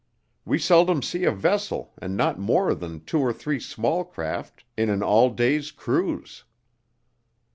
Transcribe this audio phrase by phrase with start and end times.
[0.45, 4.89] We seldom see a vessel and not more than two or three small craft in
[4.89, 6.43] an all day's cruise."